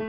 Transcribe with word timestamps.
Um 0.00 0.06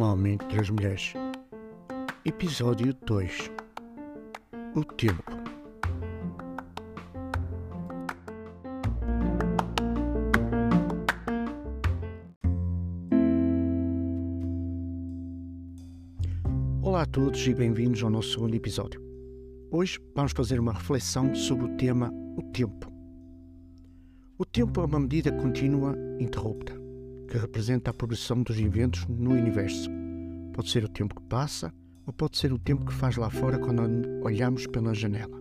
homem 0.00 0.38
três 0.38 0.70
mulheres. 0.70 1.12
Episódio 2.24 2.94
2 2.94 3.50
O 4.74 4.82
tempo. 4.84 5.22
Olá 16.82 17.02
a 17.02 17.06
todos 17.06 17.46
e 17.46 17.52
bem-vindos 17.52 18.02
ao 18.02 18.08
nosso 18.08 18.30
segundo 18.30 18.54
episódio. 18.54 18.98
Hoje 19.70 20.00
vamos 20.14 20.32
fazer 20.32 20.58
uma 20.58 20.72
reflexão 20.72 21.34
sobre 21.34 21.66
o 21.66 21.76
tema 21.76 22.10
o 22.38 22.42
tempo. 22.44 22.89
O 24.40 24.44
tempo 24.46 24.80
é 24.80 24.86
uma 24.86 24.98
medida 24.98 25.30
contínua 25.30 25.94
interrupta 26.18 26.72
que 27.28 27.36
representa 27.36 27.90
a 27.90 27.92
progressão 27.92 28.42
dos 28.42 28.58
eventos 28.58 29.04
no 29.06 29.32
universo. 29.32 29.90
Pode 30.54 30.70
ser 30.70 30.82
o 30.82 30.88
tempo 30.88 31.14
que 31.14 31.28
passa 31.28 31.70
ou 32.06 32.12
pode 32.14 32.38
ser 32.38 32.50
o 32.50 32.58
tempo 32.58 32.86
que 32.86 32.94
faz 32.94 33.18
lá 33.18 33.28
fora 33.28 33.58
quando 33.58 33.82
olhamos 34.24 34.66
pela 34.66 34.94
janela. 34.94 35.38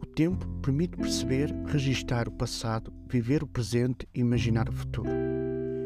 O 0.00 0.06
tempo 0.06 0.48
permite 0.62 0.96
perceber, 0.96 1.54
registar 1.66 2.26
o 2.26 2.32
passado, 2.32 2.90
viver 3.06 3.42
o 3.42 3.46
presente 3.46 4.08
e 4.14 4.20
imaginar 4.20 4.70
o 4.70 4.72
futuro. 4.72 5.10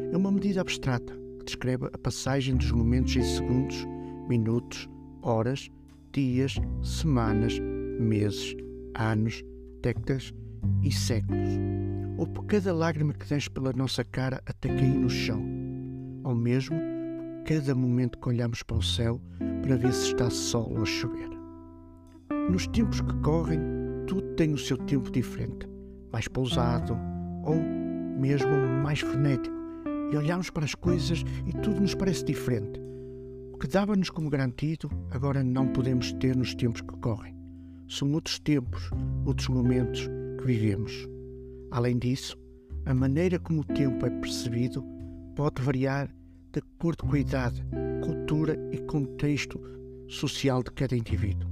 É 0.09 0.15
uma 0.15 0.31
medida 0.31 0.61
abstrata 0.61 1.13
que 1.39 1.45
descreve 1.47 1.87
a 1.87 1.97
passagem 1.97 2.55
dos 2.55 2.71
momentos 2.71 3.13
em 3.17 3.23
segundos, 3.23 3.85
minutos, 4.29 4.87
horas, 5.21 5.69
dias, 6.13 6.55
semanas, 6.81 7.59
meses, 7.99 8.55
anos, 8.95 9.43
décadas 9.81 10.33
e 10.81 10.93
séculos 10.93 11.59
ou 12.17 12.27
por 12.27 12.45
cada 12.45 12.73
lágrima 12.73 13.13
que 13.13 13.27
desce 13.27 13.49
pela 13.49 13.73
nossa 13.73 14.03
cara 14.03 14.41
até 14.45 14.69
cair 14.69 14.97
no 14.97 15.09
chão, 15.09 15.43
ou 16.23 16.35
mesmo 16.35 16.77
cada 17.45 17.75
momento 17.75 18.17
que 18.17 18.29
olhamos 18.29 18.63
para 18.63 18.77
o 18.77 18.81
céu 18.81 19.21
para 19.61 19.75
ver 19.75 19.93
se 19.93 20.07
está 20.07 20.29
sol 20.29 20.73
ou 20.77 20.85
chover. 20.85 21.29
Nos 22.49 22.67
tempos 22.67 23.01
que 23.01 23.13
correm, 23.21 23.59
tudo 24.07 24.21
tem 24.35 24.53
o 24.53 24.57
seu 24.57 24.77
tempo 24.77 25.11
diferente, 25.11 25.67
mais 26.11 26.27
pausado 26.27 26.97
ou 27.43 27.55
mesmo 27.55 28.49
mais 28.83 28.99
frenético, 28.99 29.55
e 30.11 30.17
olhamos 30.17 30.49
para 30.49 30.65
as 30.65 30.75
coisas 30.75 31.23
e 31.45 31.51
tudo 31.51 31.81
nos 31.81 31.95
parece 31.95 32.23
diferente. 32.23 32.79
O 33.53 33.57
que 33.57 33.67
dava-nos 33.67 34.09
como 34.09 34.29
garantido, 34.29 34.89
agora 35.11 35.43
não 35.43 35.67
podemos 35.67 36.11
ter 36.13 36.35
nos 36.35 36.53
tempos 36.53 36.81
que 36.81 36.97
correm. 36.99 37.35
São 37.87 38.11
outros 38.13 38.39
tempos, 38.39 38.89
outros 39.25 39.47
momentos 39.47 40.09
que 40.39 40.45
vivemos. 40.45 41.07
Além 41.71 41.97
disso, 41.97 42.37
a 42.85 42.93
maneira 42.93 43.39
como 43.39 43.61
o 43.61 43.65
tempo 43.65 44.05
é 44.05 44.09
percebido 44.09 44.83
pode 45.35 45.61
variar 45.61 46.07
de 46.53 46.59
acordo 46.59 47.05
com 47.05 47.15
a 47.15 47.19
idade, 47.19 47.65
cultura 48.03 48.57
e 48.71 48.77
contexto 48.77 49.59
social 50.07 50.63
de 50.63 50.71
cada 50.71 50.95
indivíduo. 50.95 51.49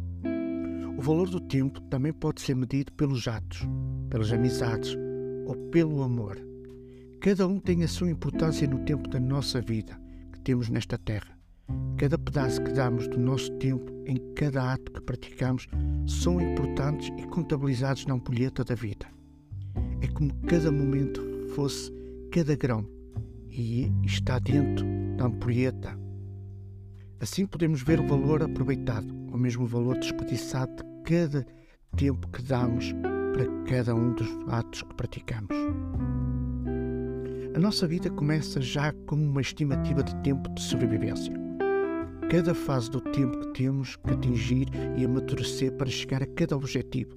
O 0.97 1.01
valor 1.01 1.29
do 1.29 1.41
tempo 1.41 1.81
também 1.81 2.13
pode 2.13 2.41
ser 2.41 2.55
medido 2.55 2.93
pelos 2.93 3.27
atos, 3.27 3.67
pelas 4.09 4.31
amizades 4.31 4.95
ou 5.45 5.55
pelo 5.71 6.03
amor. 6.03 6.39
Cada 7.19 7.47
um 7.47 7.59
tem 7.59 7.83
a 7.83 7.87
sua 7.87 8.11
importância 8.11 8.67
no 8.67 8.85
tempo 8.85 9.09
da 9.09 9.19
nossa 9.19 9.59
vida 9.59 9.99
que 10.31 10.39
temos 10.41 10.69
nesta 10.69 10.97
terra. 10.97 11.37
Cada 11.97 12.17
pedaço 12.17 12.63
que 12.63 12.71
damos 12.71 13.07
do 13.07 13.17
nosso 13.17 13.51
tempo 13.57 13.91
em 14.05 14.17
cada 14.35 14.73
ato 14.73 14.91
que 14.91 15.01
praticamos 15.01 15.67
são 16.05 16.39
importantes 16.39 17.09
e 17.17 17.25
contabilizados 17.27 18.05
na 18.05 18.13
ampulheta 18.13 18.63
da 18.63 18.75
vida 18.75 19.02
como 20.23 20.33
cada 20.47 20.71
momento 20.71 21.21
fosse 21.53 21.91
cada 22.31 22.55
grão 22.55 22.85
e 23.49 23.91
está 24.05 24.39
dentro 24.39 24.85
da 25.17 25.25
ampulheta. 25.25 25.99
Assim 27.19 27.45
podemos 27.45 27.81
ver 27.81 27.99
o 27.99 28.07
valor 28.07 28.41
aproveitado, 28.41 29.13
ou 29.31 29.37
mesmo 29.37 29.63
o 29.63 29.67
valor 29.67 29.97
desperdiçado 29.97 30.75
de 30.77 30.83
cada 31.03 31.45
tempo 31.97 32.27
que 32.29 32.41
damos 32.41 32.93
para 33.33 33.45
cada 33.69 33.95
um 33.95 34.13
dos 34.13 34.29
atos 34.47 34.83
que 34.83 34.93
praticamos. 34.95 35.55
A 37.55 37.59
nossa 37.59 37.85
vida 37.85 38.09
começa 38.09 38.61
já 38.61 38.93
como 39.05 39.23
uma 39.23 39.41
estimativa 39.41 40.03
de 40.03 40.15
tempo 40.23 40.49
de 40.53 40.61
sobrevivência. 40.61 41.33
Cada 42.29 42.55
fase 42.55 42.89
do 42.89 43.01
tempo 43.01 43.39
que 43.39 43.61
temos 43.61 43.95
que 43.97 44.09
atingir 44.09 44.67
e 44.97 45.05
amadurecer 45.05 45.73
para 45.73 45.89
chegar 45.89 46.23
a 46.23 46.27
cada 46.27 46.55
objetivo, 46.55 47.15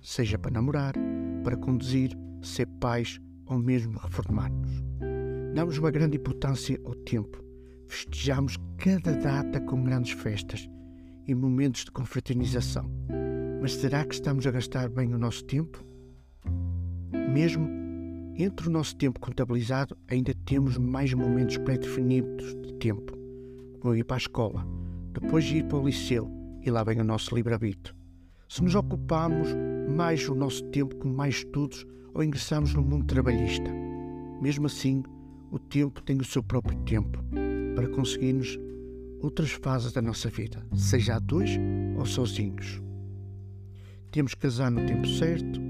seja 0.00 0.38
para 0.38 0.50
namorar, 0.50 0.94
para 1.44 1.56
conduzir, 1.56 2.16
ser 2.42 2.66
pais 2.80 3.20
ou 3.46 3.58
mesmo 3.58 3.98
reformar-nos. 3.98 4.82
Damos 5.54 5.78
uma 5.78 5.90
grande 5.90 6.16
importância 6.16 6.80
ao 6.84 6.94
tempo. 6.94 7.42
Festejamos 7.86 8.56
cada 8.78 9.12
data 9.16 9.60
com 9.60 9.82
grandes 9.82 10.12
festas 10.12 10.68
e 11.26 11.34
momentos 11.34 11.84
de 11.84 11.90
confraternização. 11.90 12.90
Mas 13.60 13.74
será 13.74 14.04
que 14.04 14.14
estamos 14.14 14.46
a 14.46 14.50
gastar 14.50 14.88
bem 14.88 15.12
o 15.12 15.18
nosso 15.18 15.44
tempo? 15.44 15.84
Mesmo 17.32 17.68
entre 18.36 18.68
o 18.68 18.70
nosso 18.70 18.96
tempo 18.96 19.20
contabilizado, 19.20 19.96
ainda 20.08 20.32
temos 20.46 20.78
mais 20.78 21.12
momentos 21.12 21.58
pré-definidos 21.58 22.54
de 22.62 22.72
tempo, 22.74 23.12
como 23.80 23.94
ir 23.94 24.04
para 24.04 24.16
a 24.16 24.18
escola, 24.18 24.66
depois 25.12 25.44
ir 25.50 25.64
para 25.66 25.78
o 25.78 25.86
liceu 25.86 26.30
e 26.64 26.70
lá 26.70 26.82
vem 26.82 27.00
o 27.00 27.04
nosso 27.04 27.34
livre-arbítrio. 27.34 27.94
Se 28.48 28.62
nos 28.62 28.74
ocupamos 28.74 29.48
mais 29.94 30.28
o 30.28 30.34
nosso 30.34 30.64
tempo 30.70 30.96
com 30.96 31.08
mais 31.08 31.36
estudos 31.36 31.86
ou 32.14 32.22
ingressamos 32.22 32.74
no 32.74 32.82
mundo 32.82 33.06
trabalhista. 33.06 33.70
Mesmo 34.40 34.66
assim, 34.66 35.02
o 35.50 35.58
tempo 35.58 36.02
tem 36.02 36.16
o 36.18 36.24
seu 36.24 36.42
próprio 36.42 36.78
tempo 36.80 37.18
para 37.74 37.88
conseguirmos 37.88 38.58
outras 39.20 39.50
fases 39.50 39.92
da 39.92 40.00
nossa 40.00 40.28
vida, 40.28 40.64
seja 40.74 41.16
a 41.16 41.18
dois 41.18 41.50
ou 41.96 42.06
sozinhos. 42.06 42.80
Temos 44.10 44.34
que 44.34 44.40
casar 44.40 44.70
no 44.70 44.84
tempo 44.86 45.06
certo, 45.06 45.60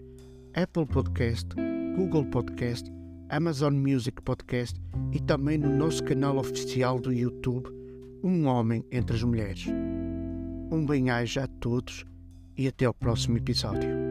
Apple 0.55 0.87
Podcast, 0.87 1.49
Google 1.97 2.25
Podcast, 2.27 2.91
Amazon 3.29 3.75
Music 3.75 4.21
Podcast 4.23 4.81
e 5.13 5.21
também 5.21 5.59
no 5.59 5.69
nosso 5.69 6.03
canal 6.03 6.37
oficial 6.39 6.99
do 6.99 7.13
YouTube 7.13 7.69
Um 8.25 8.47
Homem 8.47 8.85
entre 8.91 9.17
as 9.17 9.23
Mulheres. 9.23 9.67
Um 10.71 10.85
bem-aja 10.87 11.45
a 11.45 11.47
todos 11.47 12.05
e 12.57 12.67
até 12.67 12.87
ao 12.87 12.95
próximo 12.95 13.37
episódio. 13.37 14.10